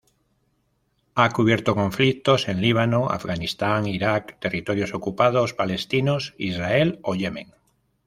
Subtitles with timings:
[1.13, 7.51] Ha cubierto conflictos en Líbano, Afganistán, Irak, Territorios Ocupados Palestinos, Israel o Yemen.